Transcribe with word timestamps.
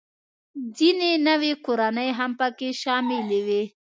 ځینې 0.77 1.11
نوې 1.27 1.53
کورنۍ 1.65 2.09
هم 2.19 2.31
پکې 2.39 2.69
شاملې 2.81 3.39
وې 3.47 3.63